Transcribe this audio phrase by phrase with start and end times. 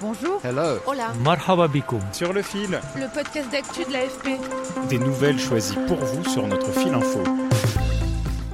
[0.00, 0.40] Bonjour.
[0.44, 0.78] Hello.
[0.86, 1.12] Hola.
[1.24, 1.66] Marhaba.
[2.12, 2.78] Sur le fil.
[2.94, 4.88] Le podcast d'actu de l'AFP.
[4.88, 7.20] Des nouvelles choisies pour vous sur notre fil info.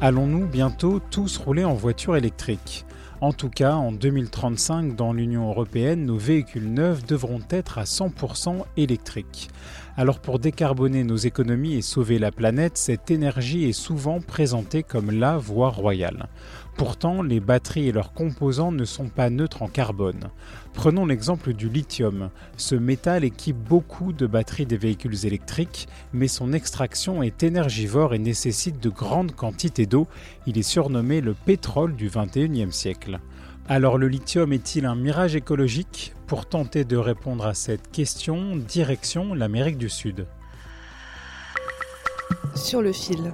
[0.00, 2.84] Allons-nous bientôt tous rouler en voiture électrique?
[3.20, 8.64] En tout cas, en 2035, dans l'Union européenne, nos véhicules neufs devront être à 100%
[8.76, 9.48] électriques.
[9.96, 15.10] Alors pour décarboner nos économies et sauver la planète, cette énergie est souvent présentée comme
[15.10, 16.28] la voie royale.
[16.78, 20.30] Pourtant, les batteries et leurs composants ne sont pas neutres en carbone.
[20.74, 22.30] Prenons l'exemple du lithium.
[22.56, 28.20] Ce métal équipe beaucoup de batteries des véhicules électriques, mais son extraction est énergivore et
[28.20, 30.06] nécessite de grandes quantités d'eau.
[30.46, 33.18] Il est surnommé le pétrole du 21e siècle.
[33.66, 36.14] Alors le lithium est-il un mirage écologique?
[36.28, 40.28] Pour tenter de répondre à cette question, direction l'Amérique du Sud.
[42.54, 43.32] Sur le fil.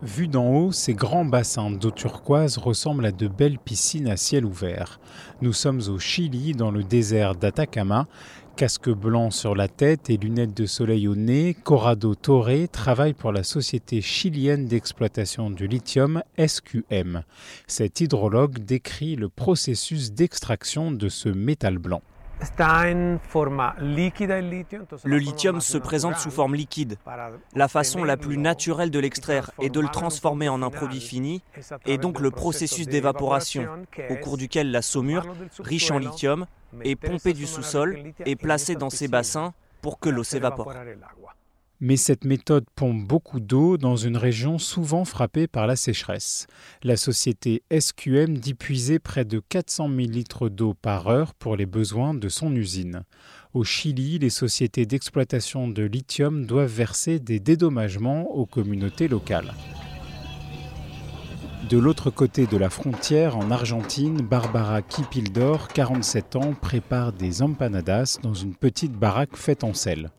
[0.00, 4.44] Vu d'en haut, ces grands bassins d'eau turquoise ressemblent à de belles piscines à ciel
[4.44, 5.00] ouvert.
[5.42, 8.06] Nous sommes au Chili, dans le désert d'Atacama.
[8.54, 13.32] Casque blanc sur la tête et lunettes de soleil au nez, Corrado Torre travaille pour
[13.32, 17.24] la société chilienne d'exploitation du lithium SQM.
[17.66, 22.02] Cet hydrologue décrit le processus d'extraction de ce métal blanc.
[25.04, 26.96] Le lithium se présente sous forme liquide.
[27.54, 31.42] La façon la plus naturelle de l'extraire est de le transformer en un produit fini,
[31.86, 33.68] et donc le processus d'évaporation,
[34.10, 35.26] au cours duquel la saumure,
[35.58, 36.46] riche en lithium,
[36.82, 40.72] est pompée du sous-sol et placée dans ces bassins pour que l'eau s'évapore.
[41.80, 46.48] Mais cette méthode pompe beaucoup d'eau dans une région souvent frappée par la sécheresse.
[46.82, 51.66] La société SQM dit puiser près de 400 000 litres d'eau par heure pour les
[51.66, 53.04] besoins de son usine.
[53.54, 59.54] Au Chili, les sociétés d'exploitation de lithium doivent verser des dédommagements aux communautés locales.
[61.70, 68.18] De l'autre côté de la frontière, en Argentine, Barbara Kipildor, 47 ans, prépare des empanadas
[68.22, 70.10] dans une petite baraque faite en sel.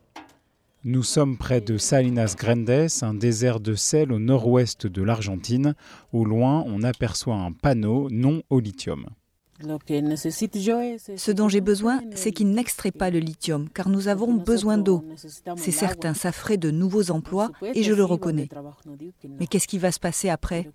[0.86, 5.76] Nous sommes près de Salinas Grandes, un désert de sel au nord-ouest de l'Argentine.
[6.14, 9.08] Au loin, on aperçoit un panneau non au lithium.
[9.62, 15.04] Ce dont j'ai besoin, c'est qu'il n'extrait pas le lithium, car nous avons besoin d'eau.
[15.58, 18.48] C'est certain, ça ferait de nouveaux emplois, et je le reconnais.
[19.38, 20.72] Mais qu'est-ce qui va se passer après?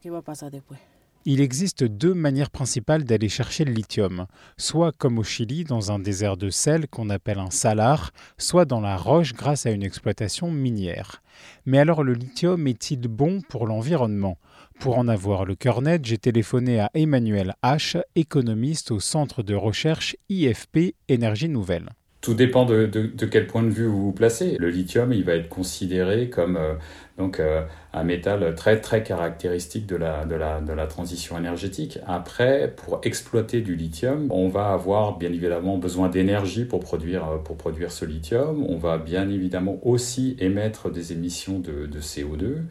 [1.25, 4.27] Il existe deux manières principales d'aller chercher le lithium,
[4.57, 8.81] soit comme au Chili dans un désert de sel qu'on appelle un salar, soit dans
[8.81, 11.23] la roche grâce à une exploitation minière.
[11.67, 14.39] Mais alors le lithium est-il bon pour l'environnement?
[14.81, 19.55] Pour en avoir le cœur net, j'ai téléphoné à Emmanuel H, économiste au centre de
[19.55, 21.91] recherche IFP Énergie Nouvelle.
[22.25, 22.87] Tout dépend de,
[23.31, 24.57] quel point de vue vous vous placez.
[24.59, 26.75] Le lithium, il va être considéré comme euh,
[27.17, 31.99] donc euh, un métal très très caractéristique de la, transition énergétique.
[32.07, 37.39] Après, pour exploiter du lithium, on va avoir bien évidemment besoin d'énergie pour produire, euh,
[37.39, 37.57] pour
[37.89, 38.65] ce lithium.
[38.69, 42.63] On va bien évidemment aussi émettre des émissions de, de CO2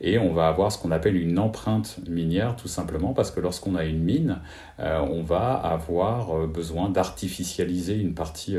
[0.00, 3.74] et on va avoir ce qu'on appelle une empreinte minière tout simplement parce que lorsqu'on
[3.74, 4.38] a une mine,
[4.78, 8.58] euh, on va avoir besoin d'artificialiser une partie,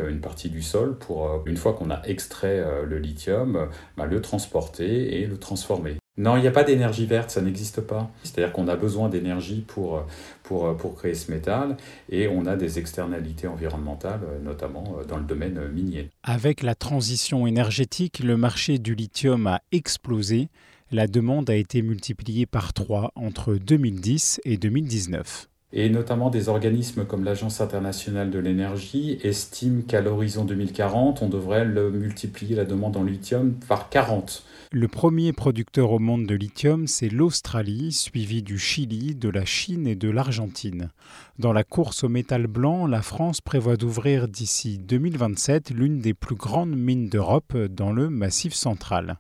[0.49, 5.95] du sol pour, une fois qu'on a extrait le lithium, bah, le transporter le transformer.
[6.17, 8.11] Non, il n'y a pas d'énergie verte, ça n'existe pas.
[8.23, 10.05] C'est-à-dire qu'on a besoin d'énergie pour,
[10.43, 11.77] pour, pour créer ce métal
[12.09, 16.09] et on a des externalités environnementales, notamment dans le domaine minier.
[16.23, 20.49] Avec la transition énergétique, le marché du lithium a explosé.
[20.91, 25.47] La demande a été multipliée par 3 entre 2010 et 2019.
[25.71, 31.63] Et notamment des organismes comme l'Agence internationale de l'énergie estiment qu'à l'horizon 2040, on devrait
[31.63, 34.43] le multiplier la demande en lithium par 40.
[34.71, 39.87] Le premier producteur au monde de lithium, c'est l'Australie, suivi du Chili, de la Chine
[39.87, 40.91] et de l'Argentine.
[41.39, 46.35] Dans la course au métal blanc, la France prévoit d'ouvrir d'ici 2027 l'une des plus
[46.35, 49.17] grandes mines d'Europe dans le Massif central.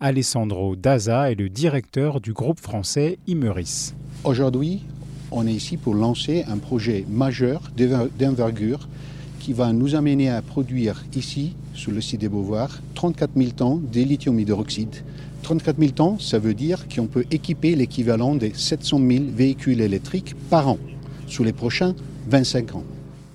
[0.00, 3.94] Alessandro Daza est le directeur du groupe français Imeris.
[4.24, 4.82] Aujourd'hui,
[5.30, 7.70] on est ici pour lancer un projet majeur
[8.18, 8.88] d'envergure
[9.38, 13.82] qui va nous amener à produire ici, sur le site des Beauvoirs, 34 000 tonnes
[13.92, 14.96] de lithium hydroxyde
[15.42, 20.34] 34 000 tonnes, ça veut dire qu'on peut équiper l'équivalent des 700 000 véhicules électriques
[20.50, 20.78] par an
[21.26, 21.94] sous les prochains
[22.28, 22.84] 25 ans.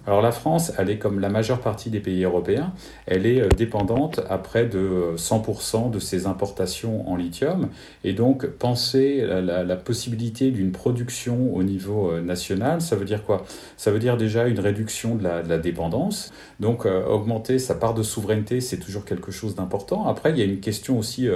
[0.05, 2.73] Alors la France, elle est comme la majeure partie des pays européens,
[3.05, 7.69] elle est euh, dépendante à près de 100% de ses importations en lithium.
[8.03, 13.23] Et donc penser la, la possibilité d'une production au niveau euh, national, ça veut dire
[13.23, 13.45] quoi?
[13.77, 16.33] Ça veut dire déjà une réduction de la, dépendance.
[16.59, 20.05] Donc euh, augmenter sa part de souveraineté, c'est toujours quelque chose d'important.
[20.07, 21.29] Après, il y a une question aussi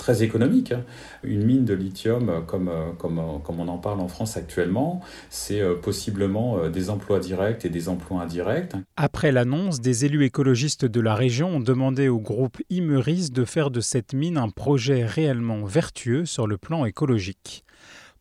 [0.00, 0.72] très économique.
[0.72, 0.82] Hein.
[1.22, 5.02] Une mine de lithium, euh, comme, euh, euh, comme on en parle en France actuellement,
[5.28, 8.72] c'est possiblement des emplois directs et des emplois indirects.
[8.96, 13.70] Après l'annonce, des élus écologistes de la région ont demandé au groupe Imeris de faire
[13.70, 17.64] de cette mine un projet réellement vertueux sur le plan écologique.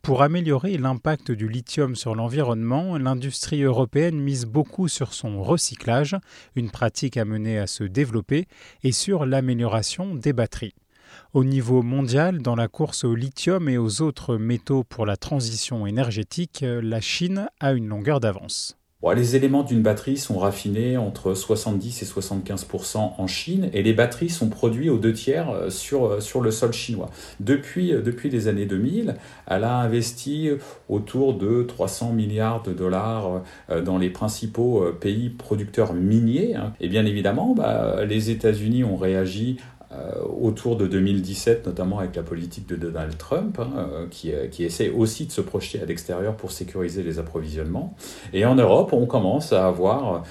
[0.01, 6.15] Pour améliorer l'impact du lithium sur l'environnement, l'industrie européenne mise beaucoup sur son recyclage,
[6.55, 8.47] une pratique amenée à se développer,
[8.83, 10.73] et sur l'amélioration des batteries.
[11.33, 15.85] Au niveau mondial, dans la course au lithium et aux autres métaux pour la transition
[15.85, 18.77] énergétique, la Chine a une longueur d'avance.
[19.15, 24.29] les éléments d'une batterie sont raffinés entre 70 et 75% en Chine et les batteries
[24.29, 27.09] sont produites aux deux tiers euh, sur, euh, sur le sol chinois.
[27.39, 29.15] Depuis, euh, depuis les années 2000,
[29.47, 30.49] elle a investi
[30.89, 33.43] autour de 300 milliards de dollars
[33.85, 36.55] dans les principaux pays producteurs miniers.
[36.55, 36.73] Hein.
[36.79, 39.57] Et bien évidemment, bah, les États-Unis ont réagi
[40.39, 44.63] autour de 2017, notamment avec la politique de Donald Trump, hein, euh, qui, euh, qui,
[44.63, 47.95] essaie aussi de se projeter à l'extérieur pour sécuriser les approvisionnements.
[48.33, 50.23] Et en Europe, on commence à avoir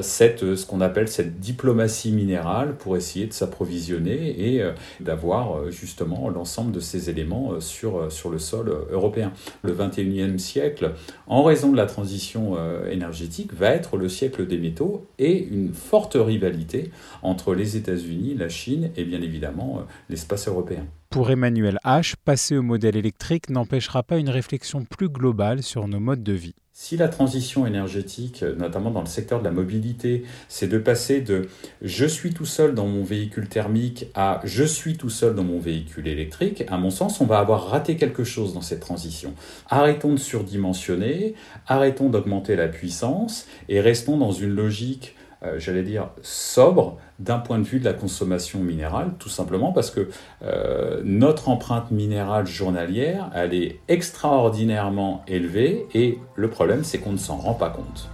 [0.00, 4.62] cette, ce qu'on appelle cette diplomatie minérale pour essayer de s'approvisionner et
[5.00, 9.32] d'avoir justement l'ensemble de ces éléments sur, sur le sol européen.
[9.62, 10.92] Le 21e siècle,
[11.26, 12.56] en raison de la transition
[12.90, 16.90] énergétique, va être le siècle des métaux et une forte rivalité
[17.22, 20.84] entre les États-Unis, la Chine et bien évidemment euh, l'espace européen.
[21.10, 26.00] Pour Emmanuel H., passer au modèle électrique n'empêchera pas une réflexion plus globale sur nos
[26.00, 26.54] modes de vie.
[26.80, 31.48] Si la transition énergétique, notamment dans le secteur de la mobilité, c'est de passer de
[31.82, 35.58] je suis tout seul dans mon véhicule thermique à je suis tout seul dans mon
[35.58, 39.34] véhicule électrique, à mon sens, on va avoir raté quelque chose dans cette transition.
[39.68, 41.34] Arrêtons de surdimensionner,
[41.66, 47.58] arrêtons d'augmenter la puissance et restons dans une logique euh, j'allais dire, sobre d'un point
[47.58, 50.08] de vue de la consommation minérale, tout simplement parce que
[50.42, 57.18] euh, notre empreinte minérale journalière, elle est extraordinairement élevée et le problème, c'est qu'on ne
[57.18, 58.08] s'en rend pas compte.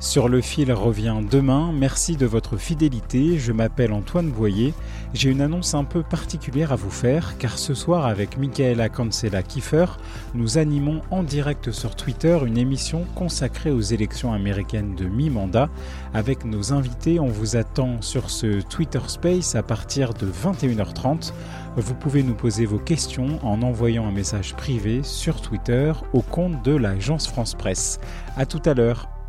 [0.00, 1.72] Sur le fil revient demain.
[1.74, 3.38] Merci de votre fidélité.
[3.38, 4.72] Je m'appelle Antoine Boyer.
[5.12, 9.42] J'ai une annonce un peu particulière à vous faire car ce soir avec Michaela Cancela
[9.42, 9.84] Kiefer,
[10.32, 15.68] nous animons en direct sur Twitter une émission consacrée aux élections américaines de mi-mandat.
[16.14, 21.34] Avec nos invités, on vous attend sur ce Twitter Space à partir de 21h30.
[21.76, 26.64] Vous pouvez nous poser vos questions en envoyant un message privé sur Twitter au compte
[26.64, 28.00] de l'agence France Presse.
[28.38, 29.19] À tout à l'heure.